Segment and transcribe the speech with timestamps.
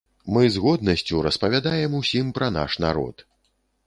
[0.35, 3.25] Мы з годнасцю распавядаем усім пра наш народ!